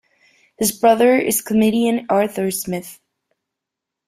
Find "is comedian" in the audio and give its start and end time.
1.15-2.07